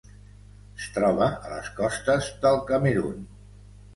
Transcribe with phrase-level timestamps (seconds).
[0.79, 3.23] Es troba a les costes del Camerun.